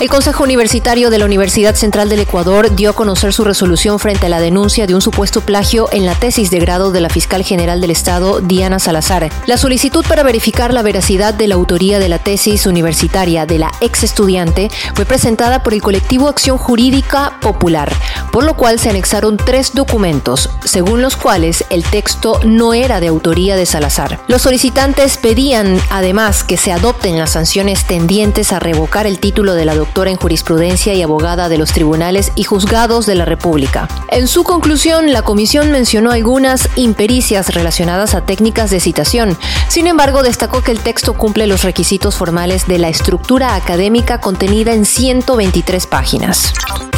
El 0.00 0.10
Consejo 0.10 0.42
Universitario 0.42 1.08
de 1.08 1.18
la 1.18 1.24
Universidad 1.24 1.76
Central 1.76 2.08
del 2.08 2.18
Ecuador 2.18 2.74
dio 2.74 2.90
a 2.90 2.94
conocer 2.94 3.32
su 3.32 3.44
resolución 3.44 4.00
frente 4.00 4.26
a 4.26 4.28
la 4.28 4.40
denuncia 4.40 4.88
de 4.88 4.94
un 4.94 5.00
supuesto 5.00 5.40
plagio 5.40 5.88
en 5.92 6.04
la 6.04 6.16
tesis 6.16 6.50
de 6.50 6.58
grado 6.58 6.90
de 6.90 7.00
la 7.00 7.08
fiscal 7.08 7.44
general 7.44 7.80
del 7.80 7.92
Estado, 7.92 8.40
Diana 8.40 8.80
Salazar. 8.80 9.30
La 9.46 9.56
solicitud 9.56 10.04
para 10.06 10.24
verificar 10.24 10.74
la 10.74 10.82
veracidad 10.82 11.32
de 11.32 11.46
la 11.46 11.54
autoría 11.54 12.00
de 12.00 12.08
la 12.08 12.18
tesis 12.18 12.66
universitaria 12.66 13.46
de 13.46 13.60
la 13.60 13.70
ex 13.80 14.02
estudiante 14.02 14.68
fue 14.94 15.04
presentada 15.04 15.62
por 15.62 15.72
el 15.72 15.80
colectivo 15.80 16.28
Acción 16.28 16.58
Jurídica 16.58 17.38
Popular, 17.40 17.90
por 18.32 18.42
lo 18.42 18.56
cual 18.56 18.80
se 18.80 18.90
anexaron 18.90 19.36
tres 19.36 19.74
documentos, 19.74 20.50
según 20.64 21.02
los 21.02 21.16
cuales 21.16 21.64
el 21.70 21.84
texto 21.84 22.40
no 22.44 22.74
era 22.74 22.98
de 22.98 23.06
autoría 23.06 23.54
de 23.54 23.64
Salazar. 23.64 24.20
Los 24.26 24.42
solicitantes 24.42 25.18
pedían 25.18 25.80
además 25.88 26.42
que 26.42 26.56
se 26.56 26.72
adopten 26.72 27.16
las 27.16 27.30
sanciones 27.30 27.86
tendientes 27.86 28.52
a 28.52 28.58
revocar 28.58 29.06
el 29.06 29.20
título 29.20 29.54
de 29.54 29.64
la 29.64 29.76
doctora 29.76 29.83
en 30.06 30.16
jurisprudencia 30.16 30.94
y 30.94 31.02
abogada 31.02 31.48
de 31.48 31.58
los 31.58 31.72
tribunales 31.72 32.32
y 32.34 32.44
juzgados 32.44 33.06
de 33.06 33.14
la 33.14 33.24
República. 33.24 33.88
En 34.08 34.28
su 34.28 34.44
conclusión, 34.44 35.12
la 35.12 35.22
comisión 35.22 35.70
mencionó 35.70 36.10
algunas 36.10 36.68
impericias 36.76 37.54
relacionadas 37.54 38.14
a 38.14 38.22
técnicas 38.22 38.70
de 38.70 38.80
citación. 38.80 39.36
Sin 39.68 39.86
embargo, 39.86 40.22
destacó 40.22 40.62
que 40.62 40.72
el 40.72 40.80
texto 40.80 41.14
cumple 41.14 41.46
los 41.46 41.62
requisitos 41.62 42.16
formales 42.16 42.66
de 42.66 42.78
la 42.78 42.88
estructura 42.88 43.54
académica 43.54 44.20
contenida 44.20 44.72
en 44.72 44.84
123 44.84 45.86
páginas. 45.86 46.52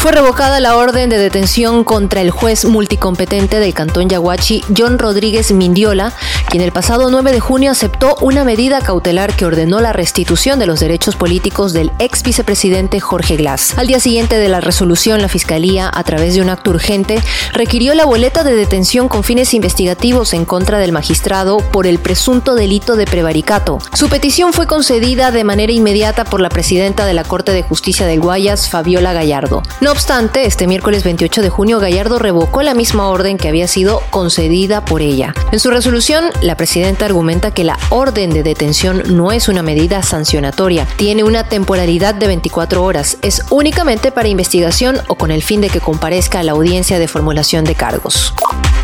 Fue 0.06 0.12
revocada 0.12 0.60
la 0.60 0.76
orden 0.76 1.10
de 1.10 1.18
detención 1.18 1.82
contra 1.82 2.20
el 2.20 2.30
juez 2.30 2.64
multicompetente 2.64 3.58
del 3.58 3.74
Cantón 3.74 4.08
Yaguachi, 4.08 4.62
John 4.78 5.00
Rodríguez 5.00 5.50
Mindiola, 5.50 6.12
quien 6.48 6.62
el 6.62 6.70
pasado 6.70 7.10
9 7.10 7.32
de 7.32 7.40
junio 7.40 7.72
aceptó 7.72 8.14
una 8.20 8.44
medida 8.44 8.80
cautelar 8.80 9.34
que 9.34 9.44
ordenó 9.44 9.80
la 9.80 9.92
restitución 9.92 10.60
de 10.60 10.66
los 10.66 10.78
derechos 10.78 11.16
políticos 11.16 11.72
del 11.72 11.90
ex 11.98 12.22
vicepresidente 12.22 13.00
Jorge 13.00 13.34
Glass. 13.34 13.76
Al 13.76 13.88
día 13.88 13.98
siguiente 13.98 14.38
de 14.38 14.48
la 14.48 14.60
resolución, 14.60 15.22
la 15.22 15.28
Fiscalía, 15.28 15.90
a 15.92 16.04
través 16.04 16.36
de 16.36 16.40
un 16.40 16.50
acto 16.50 16.70
urgente, 16.70 17.20
requirió 17.52 17.92
la 17.94 18.04
boleta 18.04 18.44
de 18.44 18.54
detención 18.54 19.08
con 19.08 19.24
fines 19.24 19.54
investigativos 19.54 20.34
en 20.34 20.44
contra 20.44 20.78
del 20.78 20.92
magistrado 20.92 21.56
por 21.56 21.88
el 21.88 21.98
presunto 21.98 22.54
delito 22.54 22.94
de 22.94 23.06
prevaricato. 23.06 23.80
Su 23.92 24.08
petición 24.08 24.52
fue 24.52 24.68
concedida 24.68 25.32
de 25.32 25.42
manera 25.42 25.72
inmediata 25.72 26.22
por 26.22 26.40
la 26.40 26.48
presidenta 26.48 27.06
de 27.06 27.14
la 27.14 27.24
Corte 27.24 27.50
de 27.50 27.64
Justicia 27.64 28.06
de 28.06 28.18
Guayas, 28.18 28.70
Fabiola 28.70 29.12
Gallardo. 29.12 29.64
No 29.80 29.95
obstante, 29.96 30.44
este 30.44 30.66
miércoles 30.66 31.04
28 31.04 31.40
de 31.40 31.48
junio 31.48 31.80
Gallardo 31.80 32.18
revocó 32.18 32.60
la 32.60 32.74
misma 32.74 33.08
orden 33.08 33.38
que 33.38 33.48
había 33.48 33.66
sido 33.66 34.02
concedida 34.10 34.84
por 34.84 35.00
ella. 35.00 35.32
En 35.52 35.58
su 35.58 35.70
resolución, 35.70 36.26
la 36.42 36.54
presidenta 36.54 37.06
argumenta 37.06 37.50
que 37.50 37.64
la 37.64 37.78
orden 37.88 38.28
de 38.28 38.42
detención 38.42 39.02
no 39.16 39.32
es 39.32 39.48
una 39.48 39.62
medida 39.62 40.02
sancionatoria, 40.02 40.86
tiene 40.96 41.24
una 41.24 41.48
temporalidad 41.48 42.14
de 42.14 42.26
24 42.26 42.84
horas, 42.84 43.16
es 43.22 43.42
únicamente 43.48 44.12
para 44.12 44.28
investigación 44.28 44.98
o 45.08 45.14
con 45.14 45.30
el 45.30 45.42
fin 45.42 45.62
de 45.62 45.70
que 45.70 45.80
comparezca 45.80 46.40
a 46.40 46.42
la 46.42 46.52
audiencia 46.52 46.98
de 46.98 47.08
formulación 47.08 47.64
de 47.64 47.74
cargos. 47.74 48.34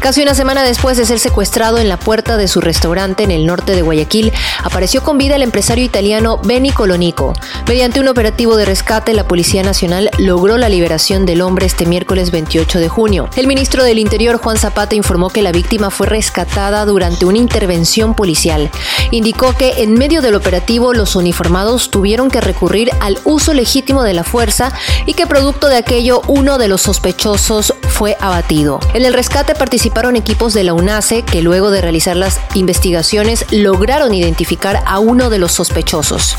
Casi 0.03 0.21
una 0.21 0.35
semana 0.35 0.65
después 0.65 0.97
de 0.97 1.07
ser 1.07 1.21
secuestrado 1.21 1.79
en 1.79 1.89
la 1.89 1.97
puerta 1.97 2.37
de 2.37 2.49
su 2.49 2.61
restaurante 2.61 3.23
en 3.23 3.31
el 3.31 3.47
norte 3.47 3.77
de 3.77 3.83
Guayaquil, 3.83 4.33
apareció 4.65 5.05
con 5.05 5.17
vida 5.17 5.37
el 5.37 5.43
empresario 5.43 5.85
italiano 5.85 6.41
Benny 6.43 6.71
Colonico. 6.73 7.35
Mediante 7.69 8.01
un 8.01 8.09
operativo 8.09 8.57
de 8.57 8.65
rescate, 8.65 9.15
la 9.15 9.29
Policía 9.29 9.63
Nacional 9.63 10.11
logró 10.19 10.59
la 10.59 10.69
liberación 10.69 11.25
del 11.25 11.41
hombre 11.41 11.67
este 11.67 11.87
miércoles 11.87 12.33
28 12.33 12.81
de 12.81 12.89
junio. 12.89 13.31
El 13.37 13.47
ministro 13.47 13.85
del 13.85 14.01
Interior, 14.01 14.39
Juan 14.39 14.57
Zapata, 14.57 14.97
informó 14.97 15.31
que 15.31 15.41
la 15.41 15.53
víctima 15.53 15.91
fue 15.91 16.09
rescatada 16.09 16.85
durante 16.85 17.25
una 17.25 17.39
intervención 17.39 18.15
policial. 18.15 18.73
Indicó 19.13 19.57
que 19.57 19.85
en 19.85 19.95
medio 19.95 20.21
del 20.21 20.35
operativo 20.35 20.95
los 20.95 21.15
uniformados 21.15 21.91
tuvieron 21.91 22.29
que 22.29 22.41
recurrir 22.41 22.91
al 22.99 23.21
uso 23.23 23.55
legítimo 23.55 24.03
de 24.03 24.15
la 24.15 24.25
fuerza 24.25 24.73
y 25.07 25.15
que 25.15 25.29
producto 25.29 25.69
de 25.69 25.77
aquello 25.77 26.23
uno 26.27 26.59
de 26.59 26.67
los 26.67 26.83
sospechosos 26.83 27.73
fue 28.03 28.17
abatido. 28.19 28.81
En 28.95 29.05
el 29.05 29.15
rescate 29.15 29.55
participaron 29.55 30.17
equipos 30.17 30.55
de 30.55 30.65
la 30.65 30.75
UNACE 30.75 31.23
que 31.23 31.41
luego 31.41 31.71
de 31.71 31.81
realizar 31.81 32.17
las 32.17 32.41
investigaciones 32.57 33.47
lograron 33.53 34.13
identificar 34.13 34.83
a 34.87 34.99
uno 34.99 35.31
de 35.31 35.39
los 35.39 35.53
sospechosos. 35.53 36.37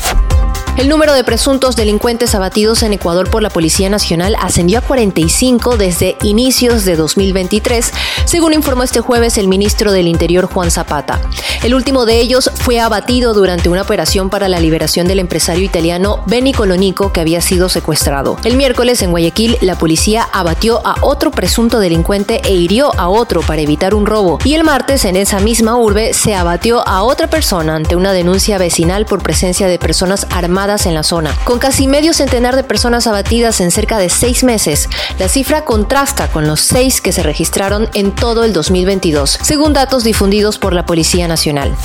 El 0.76 0.88
número 0.88 1.14
de 1.14 1.22
presuntos 1.22 1.76
delincuentes 1.76 2.34
abatidos 2.34 2.82
en 2.82 2.92
Ecuador 2.92 3.30
por 3.30 3.44
la 3.44 3.48
Policía 3.48 3.88
Nacional 3.88 4.34
ascendió 4.40 4.80
a 4.80 4.82
45 4.82 5.76
desde 5.76 6.16
inicios 6.24 6.84
de 6.84 6.96
2023, 6.96 7.92
según 8.24 8.54
informó 8.54 8.82
este 8.82 9.00
jueves 9.00 9.38
el 9.38 9.46
ministro 9.46 9.92
del 9.92 10.08
Interior 10.08 10.46
Juan 10.46 10.72
Zapata. 10.72 11.20
El 11.62 11.74
último 11.74 12.06
de 12.06 12.20
ellos 12.20 12.50
fue 12.56 12.80
abatido 12.80 13.34
durante 13.34 13.68
una 13.68 13.82
operación 13.82 14.30
para 14.30 14.48
la 14.48 14.58
liberación 14.58 15.06
del 15.06 15.20
empresario 15.20 15.64
italiano 15.64 16.24
Benny 16.26 16.52
Colonico 16.52 17.12
que 17.12 17.20
había 17.20 17.40
sido 17.40 17.68
secuestrado. 17.68 18.36
El 18.42 18.56
miércoles 18.56 19.00
en 19.00 19.12
Guayaquil 19.12 19.56
la 19.60 19.78
policía 19.78 20.28
abatió 20.32 20.84
a 20.84 20.96
otro 21.02 21.30
presunto 21.30 21.78
delincuente 21.78 22.42
e 22.44 22.52
hirió 22.52 22.90
a 22.98 23.08
otro 23.08 23.42
para 23.42 23.62
evitar 23.62 23.94
un 23.94 24.06
robo. 24.06 24.40
Y 24.44 24.54
el 24.54 24.64
martes 24.64 25.04
en 25.04 25.14
esa 25.14 25.38
misma 25.38 25.76
urbe 25.76 26.14
se 26.14 26.34
abatió 26.34 26.86
a 26.86 27.04
otra 27.04 27.28
persona 27.28 27.76
ante 27.76 27.94
una 27.94 28.12
denuncia 28.12 28.58
vecinal 28.58 29.06
por 29.06 29.22
presencia 29.22 29.68
de 29.68 29.78
personas 29.78 30.26
en 30.64 30.94
la 30.94 31.02
zona. 31.02 31.36
Con 31.44 31.58
casi 31.58 31.86
medio 31.86 32.14
centenar 32.14 32.56
de 32.56 32.64
personas 32.64 33.06
abatidas 33.06 33.60
en 33.60 33.70
cerca 33.70 33.98
de 33.98 34.08
seis 34.08 34.44
meses, 34.44 34.88
la 35.18 35.28
cifra 35.28 35.66
contrasta 35.66 36.28
con 36.28 36.46
los 36.46 36.60
seis 36.60 37.02
que 37.02 37.12
se 37.12 37.22
registraron 37.22 37.90
en 37.92 38.12
todo 38.12 38.44
el 38.44 38.54
2022, 38.54 39.40
según 39.42 39.74
datos 39.74 40.04
difundidos 40.04 40.58
por 40.58 40.72
la 40.72 40.86
Policía 40.86 41.28
Nacional. 41.28 41.76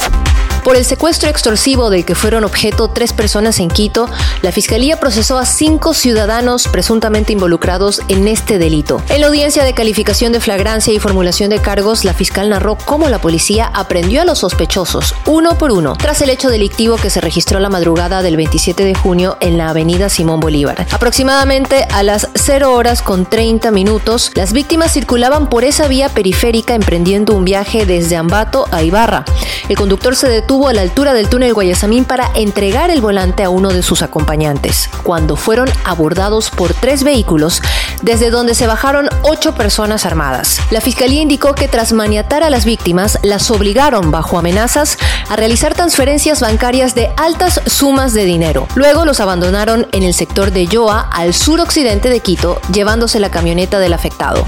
Por 0.64 0.75
el 0.75 0.86
secuestro 0.86 1.30
extorsivo 1.30 1.90
del 1.90 2.06
que 2.06 2.16
fueron 2.16 2.44
objeto 2.44 2.90
tres 2.90 3.14
personas 3.14 3.59
en 3.59 3.70
Quito, 3.70 4.09
la 4.42 4.52
Fiscalía 4.52 5.00
procesó 5.00 5.38
a 5.38 5.46
cinco 5.46 5.94
ciudadanos 5.94 6.68
presuntamente 6.68 7.34
involucrados 7.34 8.02
en 8.08 8.28
este 8.28 8.58
delito. 8.58 9.02
En 9.09 9.22
la 9.22 9.28
audiencia 9.28 9.64
de 9.64 9.74
calificación 9.74 10.31
de 10.31 10.40
flagrancia 10.40 10.94
y 10.94 11.00
formulación 11.00 11.50
de 11.50 11.59
cargos, 11.59 12.03
la 12.03 12.14
fiscal 12.14 12.50
narró 12.50 12.78
cómo 12.86 13.09
la 13.09 13.19
policía 13.19 13.72
aprendió 13.74 14.22
a 14.22 14.25
los 14.25 14.40
sospechosos, 14.40 15.16
uno 15.25 15.58
por 15.58 15.72
uno, 15.72 15.96
tras 15.96 16.22
el 16.22 16.30
hecho 16.30 16.50
delictivo 16.50 16.98
que 16.98 17.09
se 17.09 17.22
registró 17.22 17.59
la 17.59 17.69
madrugada 17.69 18.22
del 18.22 18.38
27 18.38 18.84
de 18.84 18.96
junio 18.96 19.38
en 19.40 19.58
la 19.58 19.69
avenida 19.69 20.09
Simón 20.09 20.40
Bolívar. 20.40 20.86
Aproximadamente 20.92 21.88
a 21.92 22.03
las 22.03 22.30
0 22.36 22.74
horas 22.74 23.02
con 23.02 23.25
30 23.25 23.72
minutos, 23.72 24.31
las 24.36 24.53
víctimas 24.53 24.92
circulaban 24.92 25.50
por 25.50 25.64
esa 25.64 25.88
vía 25.88 26.09
periférica 26.09 26.75
emprendiendo 26.75 27.34
un 27.34 27.46
viaje 27.46 27.86
desde 27.86 28.18
Ambato 28.18 28.68
a 28.72 28.84
Ibarra. 28.84 29.25
El 29.69 29.78
conductor 29.78 30.16
se 30.16 30.28
detuvo 30.28 30.68
a 30.68 30.74
la 30.74 30.81
altura 30.81 31.13
del 31.13 31.30
túnel 31.30 31.53
Guayasamín 31.53 32.03
para 32.03 32.31
entregar 32.34 32.90
el 32.90 33.02
volante 33.02 33.44
a 33.44 33.52
uno 33.52 33.69
de 33.69 33.84
sus 33.84 34.02
acompañantes, 34.02 34.90
cuando 35.03 35.35
fueron 35.35 35.69
abordados 35.85 36.50
por 36.50 36.74
tres 36.74 37.03
vehículos, 37.03 37.62
desde 38.02 38.31
donde 38.31 38.56
se 38.56 38.66
bajaron 38.66 39.09
ocho 39.22 39.53
personas 39.53 40.07
armadas. 40.07 40.59
La 40.72 40.81
fiscalía 40.81 41.22
indicó 41.22 41.53
que 41.53 41.68
tras 41.68 41.94
maniatar 41.94 42.41
a 42.41 42.50
las 42.50 42.66
víctimas, 42.66 43.19
las 43.22 43.52
obligaron, 43.52 44.09
bajo 44.09 44.40
amenazas, 44.40 44.97
a 45.30 45.35
realizar 45.35 45.75
transferencias 45.75 46.41
bancarias 46.41 46.96
de 46.96 47.12
altas 47.16 47.62
sumas 47.68 48.13
de 48.13 48.25
dinero. 48.25 48.68
Luego 48.74 49.06
los 49.06 49.19
abandonaron 49.19 49.86
en 49.91 50.01
el 50.01 50.16
sector 50.16 50.51
de 50.51 50.66
Yoa, 50.66 51.01
al 51.12 51.36
suroccidente 51.36 52.09
de 52.09 52.22
Quito, 52.22 52.59
llevándose 52.74 53.19
la 53.19 53.30
camioneta 53.30 53.78
del 53.78 53.94
afectado. 53.94 54.47